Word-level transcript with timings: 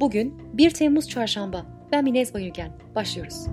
Bugün 0.00 0.42
1 0.52 0.70
Temmuz 0.70 1.08
Çarşamba. 1.08 1.66
Ben 1.92 2.04
Minez 2.04 2.34
Bayülgen. 2.34 2.72
Başlıyoruz. 2.94 3.46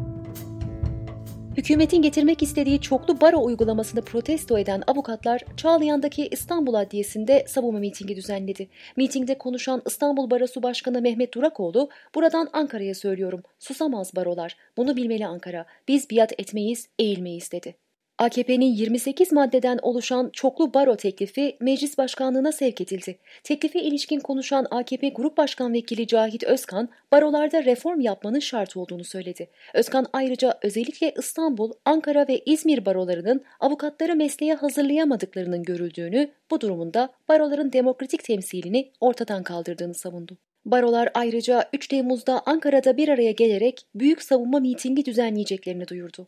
Hükümetin 1.57 2.01
getirmek 2.01 2.43
istediği 2.43 2.81
çoklu 2.81 3.21
baro 3.21 3.43
uygulamasını 3.43 4.01
protesto 4.01 4.57
eden 4.57 4.83
avukatlar 4.87 5.41
Çağlayan'daki 5.57 6.27
İstanbul 6.27 6.73
Adliyesi'nde 6.73 7.45
savunma 7.47 7.79
mitingi 7.79 8.15
düzenledi. 8.15 8.69
Mitingde 8.97 9.37
konuşan 9.37 9.81
İstanbul 9.87 10.29
Barosu 10.29 10.63
Başkanı 10.63 11.01
Mehmet 11.01 11.33
Durakoğlu, 11.33 11.89
buradan 12.15 12.49
Ankara'ya 12.53 12.95
söylüyorum, 12.95 13.43
susamaz 13.59 14.15
barolar, 14.15 14.57
bunu 14.77 14.95
bilmeli 14.95 15.27
Ankara, 15.27 15.65
biz 15.87 16.09
biat 16.09 16.31
etmeyiz, 16.39 16.89
eğilmeyiz 16.99 17.51
dedi. 17.51 17.75
AKP'nin 18.17 18.73
28 18.73 19.31
maddeden 19.31 19.79
oluşan 19.81 20.29
çoklu 20.33 20.73
baro 20.73 20.95
teklifi 20.95 21.57
meclis 21.59 21.97
başkanlığına 21.97 22.51
sevk 22.51 22.81
edildi. 22.81 23.17
Teklife 23.43 23.81
ilişkin 23.81 24.19
konuşan 24.19 24.67
AKP 24.71 25.09
Grup 25.09 25.37
Başkan 25.37 25.73
Vekili 25.73 26.07
Cahit 26.07 26.43
Özkan, 26.43 26.89
barolarda 27.11 27.65
reform 27.65 27.99
yapmanın 27.99 28.39
şart 28.39 28.77
olduğunu 28.77 29.03
söyledi. 29.03 29.49
Özkan 29.73 30.05
ayrıca 30.13 30.59
özellikle 30.61 31.13
İstanbul, 31.17 31.71
Ankara 31.85 32.27
ve 32.27 32.41
İzmir 32.45 32.85
barolarının 32.85 33.41
avukatları 33.59 34.15
mesleğe 34.15 34.53
hazırlayamadıklarının 34.53 35.63
görüldüğünü, 35.63 36.31
bu 36.51 36.61
durumunda 36.61 37.09
baroların 37.29 37.73
demokratik 37.73 38.23
temsilini 38.23 38.91
ortadan 38.99 39.43
kaldırdığını 39.43 39.93
savundu. 39.93 40.37
Barolar 40.65 41.09
ayrıca 41.13 41.69
3 41.73 41.87
Temmuz'da 41.87 42.41
Ankara'da 42.45 42.97
bir 42.97 43.09
araya 43.09 43.31
gelerek 43.31 43.85
büyük 43.95 44.23
savunma 44.23 44.59
mitingi 44.59 45.05
düzenleyeceklerini 45.05 45.87
duyurdu. 45.87 46.27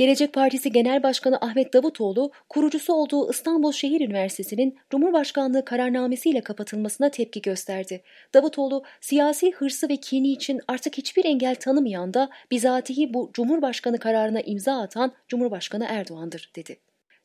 Gelecek 0.00 0.32
Partisi 0.32 0.72
Genel 0.72 1.02
Başkanı 1.02 1.38
Ahmet 1.40 1.74
Davutoğlu, 1.74 2.30
kurucusu 2.48 2.92
olduğu 2.92 3.30
İstanbul 3.30 3.72
Şehir 3.72 4.00
Üniversitesi'nin 4.00 4.78
Cumhurbaşkanlığı 4.90 5.64
kararnamesiyle 5.64 6.40
kapatılmasına 6.40 7.10
tepki 7.10 7.42
gösterdi. 7.42 8.02
Davutoğlu, 8.34 8.82
siyasi 9.00 9.52
hırsı 9.52 9.88
ve 9.88 9.96
kini 9.96 10.32
için 10.32 10.60
artık 10.68 10.98
hiçbir 10.98 11.24
engel 11.24 11.54
tanımayan 11.54 12.14
da 12.14 12.28
bizatihi 12.50 13.14
bu 13.14 13.30
Cumhurbaşkanı 13.34 13.98
kararına 13.98 14.40
imza 14.40 14.80
atan 14.80 15.12
Cumhurbaşkanı 15.28 15.86
Erdoğan'dır, 15.88 16.50
dedi. 16.56 16.76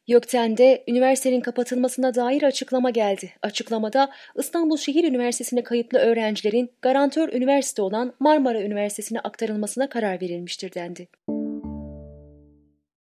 Gökten'de 0.07 0.83
üniversitenin 0.87 1.41
kapatılmasına 1.41 2.15
dair 2.15 2.43
açıklama 2.43 2.89
geldi. 2.89 3.31
Açıklamada 3.41 4.11
İstanbul 4.39 4.77
Şehir 4.77 5.03
Üniversitesi'ne 5.03 5.63
kayıtlı 5.63 5.99
öğrencilerin 5.99 6.71
garantör 6.81 7.33
üniversite 7.33 7.81
olan 7.81 8.13
Marmara 8.19 8.61
Üniversitesi'ne 8.61 9.19
aktarılmasına 9.19 9.89
karar 9.89 10.21
verilmiştir 10.21 10.73
dendi. 10.73 11.07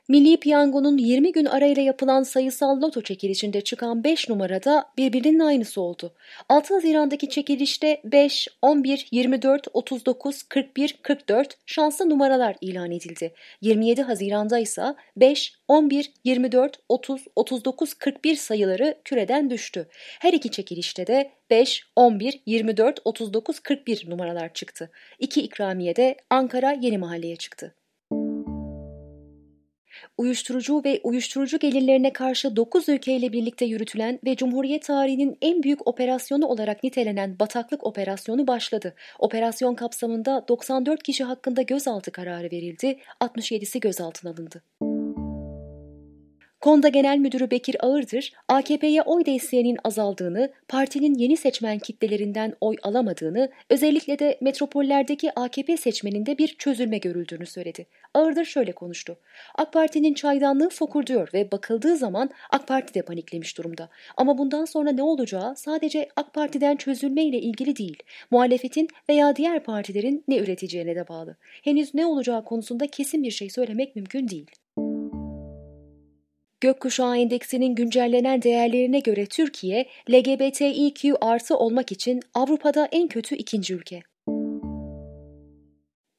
Milli 0.09 0.37
Piyango'nun 0.37 0.99
20 0.99 1.33
gün 1.33 1.45
arayla 1.45 1.83
yapılan 1.83 2.23
sayısal 2.23 2.83
loto 2.83 3.01
çekilişinde 3.03 3.61
çıkan 3.61 4.05
5 4.05 4.29
numarada 4.29 4.85
birbirinin 4.99 5.39
aynısı 5.39 5.81
oldu. 5.81 6.12
6 6.49 6.75
Haziran'daki 6.75 7.29
çekilişte 7.29 8.01
5, 8.05 8.49
11, 8.62 9.09
24, 9.11 9.69
39, 9.73 10.43
41, 10.43 10.99
44 11.03 11.59
şanslı 11.67 12.11
numaralar 12.11 12.57
ilan 12.61 12.91
edildi. 12.91 13.34
27 13.61 14.03
Haziran'da 14.03 14.59
ise 14.59 14.95
5, 15.16 15.55
11, 15.69 16.12
24, 16.25 16.78
30, 16.89 17.25
39, 17.37 17.95
41 17.95 18.34
sayıları 18.34 18.99
küreden 19.05 19.50
düştü. 19.50 19.89
Her 20.21 20.33
iki 20.33 20.50
çekilişte 20.50 21.06
de 21.06 21.31
5, 21.50 21.87
11, 21.97 22.41
24, 22.47 23.00
39, 23.05 23.61
41 23.61 24.11
numaralar 24.11 24.53
çıktı. 24.55 24.91
İki 25.19 25.43
ikramiye 25.43 25.97
de 25.97 26.16
Ankara 26.31 26.72
Yeni 26.72 26.99
Mahalle'ye 26.99 27.37
çıktı 27.37 27.75
uyuşturucu 30.19 30.83
ve 30.84 31.01
uyuşturucu 31.03 31.59
gelirlerine 31.59 32.12
karşı 32.12 32.57
9 32.57 32.89
ülkeyle 32.89 33.33
birlikte 33.33 33.65
yürütülen 33.65 34.19
ve 34.25 34.37
Cumhuriyet 34.37 34.83
tarihinin 34.83 35.39
en 35.43 35.62
büyük 35.62 35.87
operasyonu 35.87 36.47
olarak 36.47 36.84
nitelenen 36.84 37.39
bataklık 37.39 37.84
operasyonu 37.84 38.47
başladı. 38.47 38.95
Operasyon 39.19 39.75
kapsamında 39.75 40.45
94 40.49 41.03
kişi 41.03 41.25
hakkında 41.25 41.62
gözaltı 41.62 42.12
kararı 42.12 42.51
verildi, 42.51 42.99
67'si 43.21 43.81
gözaltına 43.81 44.31
alındı. 44.31 44.62
Konda 46.66 46.88
Genel 46.88 47.19
Müdürü 47.19 47.50
Bekir 47.50 47.77
Ağırdır, 47.87 48.32
AKP'ye 48.49 49.03
oy 49.03 49.27
desteğinin 49.27 49.78
azaldığını, 49.84 50.53
partinin 50.69 51.15
yeni 51.15 51.37
seçmen 51.37 51.78
kitlelerinden 51.78 52.53
oy 52.60 52.77
alamadığını, 52.82 53.50
özellikle 53.71 54.19
de 54.19 54.38
metropollerdeki 54.41 55.32
AKP 55.38 55.77
seçmeninde 55.77 56.38
bir 56.38 56.49
çözülme 56.49 56.99
görüldüğünü 56.99 57.47
söyledi. 57.47 57.87
Ağırdır 58.15 58.44
şöyle 58.44 58.72
konuştu. 58.72 59.19
AK 59.54 59.72
Parti'nin 59.72 60.15
çaydanlığı 60.15 60.69
fokurduyor 60.69 61.28
ve 61.34 61.53
bakıldığı 61.53 61.97
zaman 61.97 62.31
AK 62.50 62.69
Parti 62.69 62.94
de 62.94 63.03
paniklemiş 63.03 63.59
durumda. 63.59 63.88
Ama 64.16 64.38
bundan 64.38 64.65
sonra 64.65 64.91
ne 64.91 65.03
olacağı 65.03 65.56
sadece 65.56 66.09
AK 66.16 66.34
Parti'den 66.34 66.77
çözülme 66.77 67.25
ile 67.25 67.38
ilgili 67.38 67.77
değil, 67.77 68.03
muhalefetin 68.31 68.88
veya 69.09 69.37
diğer 69.37 69.65
partilerin 69.65 70.25
ne 70.28 70.37
üreteceğine 70.37 70.97
de 70.97 71.09
bağlı. 71.09 71.37
Henüz 71.62 71.94
ne 71.94 72.06
olacağı 72.06 72.44
konusunda 72.44 72.87
kesin 72.87 73.22
bir 73.22 73.31
şey 73.31 73.50
söylemek 73.50 73.97
mümkün 73.97 74.28
değil. 74.28 74.50
Gökkuşağı 76.61 77.19
Endeksinin 77.19 77.75
güncellenen 77.75 78.43
değerlerine 78.43 79.00
göre 79.00 79.27
Türkiye, 79.27 79.87
LGBTİQ 80.11 81.17
artı 81.21 81.56
olmak 81.56 81.93
için 81.93 82.21
Avrupa'da 82.34 82.89
en 82.93 83.09
kötü 83.09 83.34
ikinci 83.34 83.75
ülke. 83.75 84.03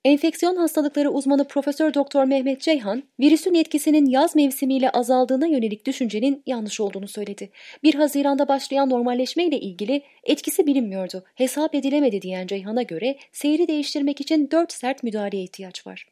Enfeksiyon 0.06 0.56
hastalıkları 0.56 1.10
uzmanı 1.10 1.48
Profesör 1.48 1.94
Doktor 1.94 2.24
Mehmet 2.24 2.62
Ceyhan, 2.62 3.04
virüsün 3.20 3.54
etkisinin 3.54 4.06
yaz 4.06 4.36
mevsimiyle 4.36 4.90
azaldığına 4.90 5.48
yönelik 5.48 5.88
düşüncenin 5.88 6.44
yanlış 6.46 6.80
olduğunu 6.80 7.08
söyledi. 7.08 7.50
1 7.84 7.94
Haziran'da 7.94 8.48
başlayan 8.48 8.90
normalleşme 8.90 9.46
ile 9.46 9.60
ilgili 9.60 10.02
etkisi 10.24 10.68
bilinmiyordu, 10.68 11.24
hesap 11.36 11.76
edilemedi 11.76 12.22
diyen 12.22 12.48
Ceyhan'a 12.48 12.82
göre 12.82 13.18
seyri 13.32 13.68
değiştirmek 13.68 14.22
için 14.22 14.52
4 14.52 14.74
sert 14.74 15.04
müdahaleye 15.04 15.44
ihtiyaç 15.44 15.88
var. 15.88 16.08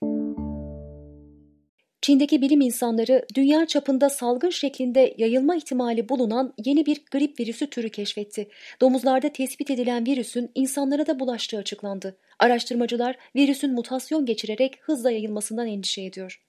Çin'deki 2.05 2.41
bilim 2.41 2.61
insanları 2.61 3.25
dünya 3.35 3.65
çapında 3.65 4.09
salgın 4.09 4.49
şeklinde 4.49 5.15
yayılma 5.17 5.55
ihtimali 5.55 6.09
bulunan 6.09 6.53
yeni 6.65 6.85
bir 6.85 7.01
grip 7.11 7.39
virüsü 7.39 7.69
türü 7.69 7.89
keşfetti. 7.89 8.47
Domuzlarda 8.81 9.29
tespit 9.29 9.69
edilen 9.71 10.05
virüsün 10.05 10.51
insanlara 10.55 11.07
da 11.07 11.19
bulaştığı 11.19 11.57
açıklandı. 11.57 12.17
Araştırmacılar 12.39 13.15
virüsün 13.35 13.73
mutasyon 13.73 14.25
geçirerek 14.25 14.79
hızla 14.81 15.11
yayılmasından 15.11 15.67
endişe 15.67 16.01
ediyor. 16.01 16.43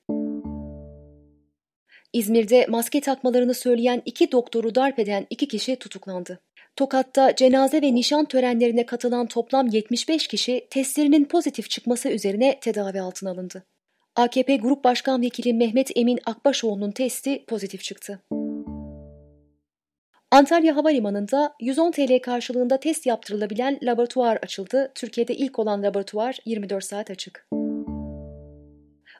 İzmir'de 2.13 2.67
maske 2.69 3.01
takmalarını 3.01 3.55
söyleyen 3.55 4.03
iki 4.05 4.33
doktoru 4.33 4.75
darp 4.75 4.99
eden 4.99 5.27
iki 5.31 5.49
kişi 5.49 5.77
tutuklandı. 5.77 6.41
Tokat'ta 6.77 7.37
cenaze 7.37 7.83
ve 7.83 7.95
nişan 7.95 8.25
törenlerine 8.25 8.87
katılan 8.87 9.27
toplam 9.27 9.67
75 9.67 10.27
kişi 10.27 10.67
testlerinin 10.71 11.25
pozitif 11.25 11.71
çıkması 11.71 12.09
üzerine 12.09 12.59
tedavi 12.61 13.01
altına 13.01 13.31
alındı. 13.31 13.65
AKP 14.17 14.57
Grup 14.57 14.85
Başkan 14.85 15.23
Vekili 15.23 15.55
Mehmet 15.55 15.91
Emin 15.97 16.19
Akbaşoğlu'nun 16.27 16.91
testi 16.91 17.45
pozitif 17.47 17.83
çıktı. 17.83 18.21
Antalya 20.31 20.77
Havalimanı'nda 20.77 21.55
110 21.61 21.91
TL 21.91 22.21
karşılığında 22.23 22.81
test 22.81 23.07
yaptırılabilen 23.07 23.79
laboratuvar 23.83 24.37
açıldı. 24.37 24.93
Türkiye'de 24.95 25.35
ilk 25.35 25.59
olan 25.59 25.83
laboratuvar 25.83 26.39
24 26.45 26.85
saat 26.85 27.11
açık. 27.11 27.49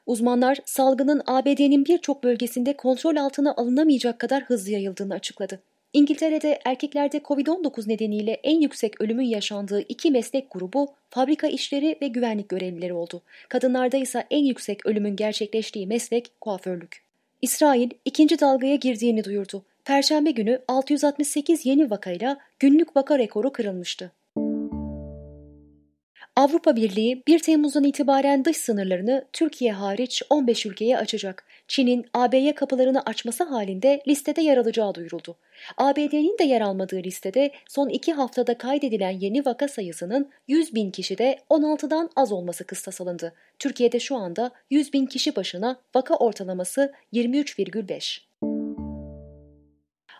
Uzmanlar 0.05 0.57
salgının 0.65 1.21
ABD'nin 1.27 1.85
birçok 1.85 2.23
bölgesinde 2.23 2.77
kontrol 2.77 3.15
altına 3.15 3.53
alınamayacak 3.55 4.19
kadar 4.19 4.43
hızlı 4.43 4.71
yayıldığını 4.71 5.13
açıkladı. 5.13 5.61
İngiltere'de 5.97 6.59
erkeklerde 6.65 7.17
COVID-19 7.17 7.89
nedeniyle 7.89 8.31
en 8.31 8.61
yüksek 8.61 9.01
ölümün 9.01 9.25
yaşandığı 9.25 9.81
iki 9.81 10.11
meslek 10.11 10.51
grubu 10.51 10.87
fabrika 11.09 11.47
işleri 11.47 11.97
ve 12.01 12.07
güvenlik 12.07 12.49
görevlileri 12.49 12.93
oldu. 12.93 13.21
Kadınlarda 13.49 13.97
ise 13.97 14.27
en 14.31 14.45
yüksek 14.45 14.85
ölümün 14.85 15.15
gerçekleştiği 15.15 15.87
meslek 15.87 16.31
kuaförlük. 16.41 17.03
İsrail 17.41 17.89
ikinci 18.05 18.39
dalgaya 18.39 18.75
girdiğini 18.75 19.23
duyurdu. 19.23 19.65
Perşembe 19.85 20.31
günü 20.31 20.61
668 20.67 21.65
yeni 21.65 21.89
vakayla 21.89 22.37
günlük 22.59 22.95
vaka 22.95 23.19
rekoru 23.19 23.51
kırılmıştı. 23.51 24.11
Avrupa 26.37 26.75
Birliği 26.75 27.23
1 27.27 27.39
Temmuz'dan 27.39 27.83
itibaren 27.83 28.45
dış 28.45 28.57
sınırlarını 28.57 29.25
Türkiye 29.33 29.71
hariç 29.71 30.21
15 30.29 30.65
ülkeye 30.65 30.97
açacak. 30.97 31.45
Çin'in 31.67 32.05
AB'ye 32.13 32.55
kapılarını 32.55 33.01
açması 33.01 33.43
halinde 33.43 34.01
listede 34.07 34.41
yer 34.41 34.57
alacağı 34.57 34.95
duyuruldu. 34.95 35.35
ABD'nin 35.77 36.37
de 36.37 36.43
yer 36.43 36.61
almadığı 36.61 37.03
listede 37.03 37.51
son 37.67 37.89
iki 37.89 38.13
haftada 38.13 38.57
kaydedilen 38.57 39.09
yeni 39.19 39.45
vaka 39.45 39.67
sayısının 39.67 40.29
100 40.47 40.75
bin 40.75 40.91
kişide 40.91 41.39
16'dan 41.49 42.09
az 42.15 42.31
olması 42.31 42.63
kıstas 42.63 43.01
alındı. 43.01 43.33
Türkiye'de 43.59 43.99
şu 43.99 44.15
anda 44.15 44.51
100 44.69 44.93
bin 44.93 45.05
kişi 45.05 45.35
başına 45.35 45.79
vaka 45.95 46.15
ortalaması 46.15 46.93
23,5. 47.13 48.19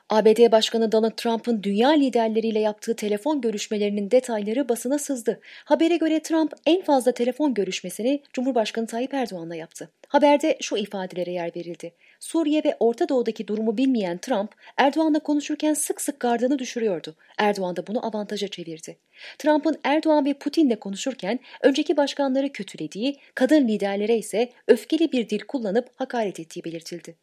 ABD 0.09 0.51
Başkanı 0.51 0.91
Donald 0.91 1.11
Trump'ın 1.17 1.63
dünya 1.63 1.89
liderleriyle 1.89 2.59
yaptığı 2.59 2.95
telefon 2.95 3.41
görüşmelerinin 3.41 4.11
detayları 4.11 4.69
basına 4.69 4.99
sızdı. 4.99 5.39
Habere 5.65 5.97
göre 5.97 6.19
Trump 6.19 6.53
en 6.65 6.81
fazla 6.81 7.11
telefon 7.11 7.53
görüşmesini 7.53 8.21
Cumhurbaşkanı 8.33 8.87
Tayyip 8.87 9.13
Erdoğan'la 9.13 9.55
yaptı. 9.55 9.89
Haberde 10.07 10.57
şu 10.61 10.77
ifadelere 10.77 11.31
yer 11.31 11.51
verildi. 11.55 11.93
Suriye 12.19 12.63
ve 12.63 12.77
Orta 12.79 13.09
Doğu'daki 13.09 13.47
durumu 13.47 13.77
bilmeyen 13.77 14.17
Trump, 14.17 14.51
Erdoğan'la 14.77 15.19
konuşurken 15.19 15.73
sık 15.73 16.01
sık 16.01 16.19
gardını 16.19 16.59
düşürüyordu. 16.59 17.15
Erdoğan 17.37 17.75
da 17.75 17.87
bunu 17.87 18.05
avantaja 18.05 18.47
çevirdi. 18.47 18.97
Trump'ın 19.39 19.79
Erdoğan 19.83 20.25
ve 20.25 20.33
Putin'le 20.33 20.75
konuşurken 20.75 21.39
önceki 21.61 21.97
başkanları 21.97 22.51
kötülediği, 22.51 23.17
kadın 23.35 23.67
liderlere 23.67 24.17
ise 24.17 24.49
öfkeli 24.67 25.11
bir 25.11 25.29
dil 25.29 25.39
kullanıp 25.39 25.89
hakaret 25.95 26.39
ettiği 26.39 26.63
belirtildi. 26.63 27.15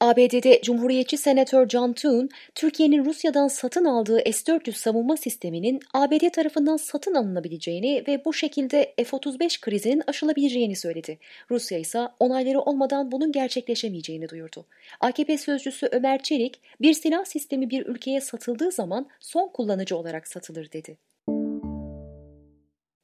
ABD'de 0.00 0.60
Cumhuriyetçi 0.62 1.16
Senatör 1.16 1.68
John 1.68 1.92
Thune, 1.92 2.28
Türkiye'nin 2.54 3.04
Rusya'dan 3.04 3.48
satın 3.48 3.84
aldığı 3.84 4.18
S-400 4.18 4.72
savunma 4.72 5.16
sisteminin 5.16 5.80
ABD 5.94 6.30
tarafından 6.32 6.76
satın 6.76 7.14
alınabileceğini 7.14 8.04
ve 8.08 8.24
bu 8.24 8.32
şekilde 8.32 8.94
F-35 8.96 9.60
krizinin 9.60 10.02
aşılabileceğini 10.06 10.76
söyledi. 10.76 11.18
Rusya 11.50 11.78
ise 11.78 12.08
onayları 12.20 12.60
olmadan 12.60 13.12
bunun 13.12 13.32
gerçekleşemeyeceğini 13.32 14.28
duyurdu. 14.28 14.66
AKP 15.00 15.38
sözcüsü 15.38 15.88
Ömer 15.92 16.22
Çelik, 16.22 16.60
bir 16.80 16.92
silah 16.92 17.24
sistemi 17.24 17.70
bir 17.70 17.86
ülkeye 17.86 18.20
satıldığı 18.20 18.70
zaman 18.70 19.06
son 19.20 19.48
kullanıcı 19.48 19.96
olarak 19.96 20.28
satılır 20.28 20.72
dedi. 20.72 20.96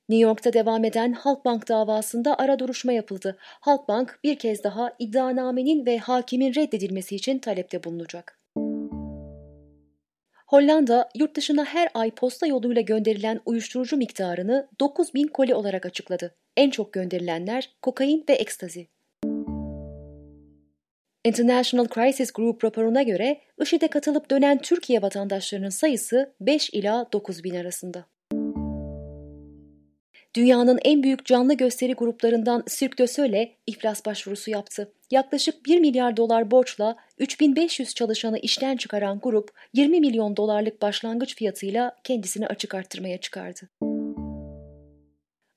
New 0.08 0.28
York'ta 0.28 0.52
devam 0.52 0.84
eden 0.84 1.12
Halkbank 1.12 1.68
davasında 1.68 2.38
ara 2.38 2.58
duruşma 2.58 2.92
yapıldı. 2.92 3.36
Halkbank 3.40 4.18
bir 4.24 4.38
kez 4.38 4.64
daha 4.64 4.92
iddianamenin 4.98 5.86
ve 5.86 5.98
hakimin 5.98 6.54
reddedilmesi 6.54 7.16
için 7.16 7.38
talepte 7.38 7.84
bulunacak. 7.84 8.40
Hollanda, 10.46 11.08
yurt 11.14 11.36
dışına 11.36 11.64
her 11.64 11.88
ay 11.94 12.10
posta 12.10 12.46
yoluyla 12.46 12.82
gönderilen 12.82 13.40
uyuşturucu 13.46 13.96
miktarını 13.96 14.68
9 14.80 15.14
bin 15.14 15.26
koli 15.26 15.54
olarak 15.54 15.86
açıkladı. 15.86 16.34
En 16.56 16.70
çok 16.70 16.92
gönderilenler 16.92 17.70
kokain 17.82 18.24
ve 18.28 18.32
ekstazi. 18.32 18.88
International 21.24 21.86
Crisis 21.94 22.32
Group 22.32 22.64
raporuna 22.64 23.02
göre 23.02 23.40
IŞİD'e 23.62 23.88
katılıp 23.88 24.30
dönen 24.30 24.58
Türkiye 24.58 25.02
vatandaşlarının 25.02 25.68
sayısı 25.68 26.34
5 26.40 26.70
ila 26.70 27.12
9 27.12 27.44
bin 27.44 27.54
arasında. 27.54 28.15
Dünyanın 30.36 30.78
en 30.84 31.02
büyük 31.02 31.26
canlı 31.26 31.54
gösteri 31.54 31.92
gruplarından 31.92 32.64
Cirque 32.68 33.06
du 33.06 33.12
Soleil 33.12 33.48
iflas 33.66 34.06
başvurusu 34.06 34.50
yaptı. 34.50 34.92
Yaklaşık 35.10 35.66
1 35.66 35.80
milyar 35.80 36.16
dolar 36.16 36.50
borçla 36.50 36.96
3500 37.18 37.94
çalışanı 37.94 38.38
işten 38.38 38.76
çıkaran 38.76 39.20
grup 39.22 39.50
20 39.74 40.00
milyon 40.00 40.36
dolarlık 40.36 40.82
başlangıç 40.82 41.36
fiyatıyla 41.36 41.96
kendisini 42.04 42.46
açık 42.46 42.74
arttırmaya 42.74 43.18
çıkardı. 43.18 43.60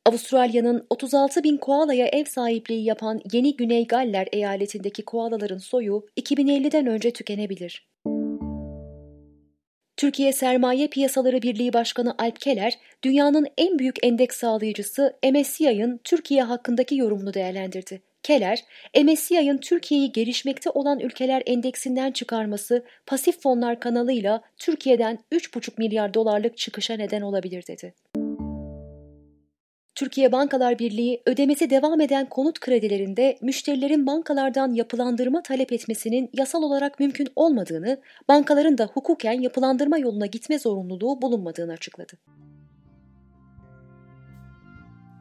Avustralya'nın 0.05 0.85
36 0.89 1.43
bin 1.43 1.57
koalaya 1.57 2.07
ev 2.07 2.25
sahipliği 2.25 2.85
yapan 2.85 3.21
Yeni 3.33 3.55
Güney 3.55 3.87
Galler 3.87 4.27
eyaletindeki 4.31 5.05
koalaların 5.05 5.57
soyu 5.57 6.05
2050'den 6.17 6.87
önce 6.87 7.11
tükenebilir. 7.11 7.89
Türkiye 9.99 10.33
Sermaye 10.33 10.87
Piyasaları 10.87 11.41
Birliği 11.41 11.73
Başkanı 11.73 12.15
Alp 12.17 12.41
Keller, 12.41 12.73
dünyanın 13.03 13.47
en 13.57 13.79
büyük 13.79 14.05
endeks 14.05 14.37
sağlayıcısı 14.37 15.15
MSCI'ın 15.31 15.99
Türkiye 16.03 16.43
hakkındaki 16.43 16.95
yorumunu 16.95 17.33
değerlendirdi. 17.33 18.01
Keller, 18.23 18.63
MSCI'ın 19.03 19.57
Türkiye'yi 19.57 20.11
gelişmekte 20.11 20.69
olan 20.69 20.99
ülkeler 20.99 21.43
endeksinden 21.45 22.11
çıkarması 22.11 22.85
pasif 23.05 23.41
fonlar 23.41 23.79
kanalıyla 23.79 24.41
Türkiye'den 24.57 25.19
3,5 25.31 25.71
milyar 25.77 26.13
dolarlık 26.13 26.57
çıkışa 26.57 26.93
neden 26.93 27.21
olabilir 27.21 27.67
dedi. 27.67 27.93
Türkiye 29.99 30.31
Bankalar 30.31 30.79
Birliği 30.79 31.21
ödemesi 31.25 31.69
devam 31.69 32.01
eden 32.01 32.29
konut 32.29 32.59
kredilerinde 32.59 33.37
müşterilerin 33.41 34.07
bankalardan 34.07 34.73
yapılandırma 34.73 35.43
talep 35.43 35.71
etmesinin 35.73 36.29
yasal 36.33 36.63
olarak 36.63 36.99
mümkün 36.99 37.27
olmadığını, 37.35 38.01
bankaların 38.27 38.77
da 38.77 38.85
hukuken 38.85 39.41
yapılandırma 39.41 39.97
yoluna 39.97 40.25
gitme 40.25 40.59
zorunluluğu 40.59 41.21
bulunmadığını 41.21 41.71
açıkladı. 41.71 42.13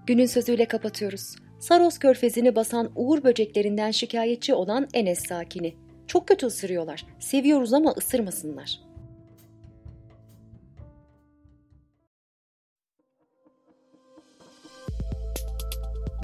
Günün 0.06 0.26
sözüyle 0.26 0.64
kapatıyoruz. 0.64 1.36
Saros 1.60 1.98
körfezini 1.98 2.56
basan 2.56 2.92
uğur 2.96 3.24
böceklerinden 3.24 3.90
şikayetçi 3.90 4.54
olan 4.54 4.88
Enes 4.94 5.26
sakini. 5.28 5.74
Çok 6.06 6.28
kötü 6.28 6.46
ısırıyorlar. 6.46 7.06
Seviyoruz 7.18 7.72
ama 7.72 7.90
ısırmasınlar. 7.90 8.87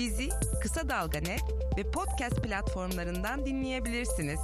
Bizi 0.05 0.29
Kısa 0.63 0.89
Dalga 0.89 1.19
Net 1.19 1.43
ve 1.77 1.91
podcast 1.91 2.43
platformlarından 2.43 3.47
dinleyebilirsiniz. 3.47 4.41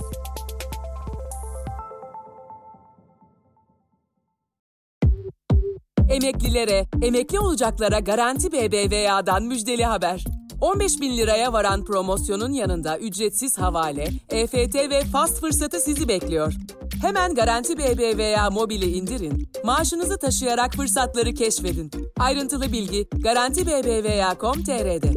Emeklilere, 6.11 6.87
emekli 7.03 7.39
olacaklara 7.39 7.99
Garanti 7.99 8.53
BBVA'dan 8.53 9.43
müjdeli 9.43 9.85
haber. 9.85 10.25
15 10.61 11.01
bin 11.01 11.17
liraya 11.17 11.53
varan 11.53 11.85
promosyonun 11.85 12.53
yanında 12.53 12.99
ücretsiz 12.99 13.59
havale, 13.59 14.09
EFT 14.31 14.75
ve 14.75 15.01
fast 15.01 15.41
fırsatı 15.41 15.81
sizi 15.81 16.09
bekliyor. 16.09 16.55
Hemen 17.03 17.35
Garanti 17.35 17.79
BBVA 17.79 18.51
mobili 18.51 18.87
indirin, 18.93 19.49
maaşınızı 19.65 20.19
taşıyarak 20.19 20.75
fırsatları 20.75 21.35
keşfedin. 21.35 21.91
Ayrıntılı 22.19 22.73
bilgi 22.73 23.09
Garanti 23.23 23.67
BBVA.com.tr'de. 23.67 25.13